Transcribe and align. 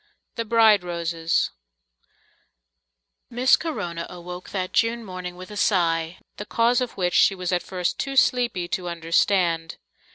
The 0.33 0.45
Bride 0.45 0.83
Roses 0.83 1.51
Miss 3.29 3.55
Corona 3.55 4.07
awoke 4.09 4.49
that 4.49 4.73
June 4.73 5.05
morning 5.05 5.35
with 5.35 5.51
a 5.51 5.55
sigh, 5.55 6.17
the 6.37 6.43
cause 6.47 6.81
of 6.81 6.97
which 6.97 7.13
she 7.13 7.35
was 7.35 7.51
at 7.51 7.61
first 7.61 7.99
too 7.99 8.15
sleepy 8.15 8.67
to 8.69 8.89
understand. 8.89 9.77